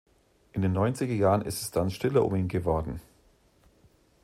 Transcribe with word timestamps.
In 0.53 0.63
den 0.63 0.73
Neunziger 0.73 1.13
Jahren 1.13 1.43
ist 1.43 1.61
es 1.61 1.69
dann 1.69 1.91
stiller 1.91 2.25
um 2.25 2.35
ihn 2.35 2.47
geworden. 2.47 3.01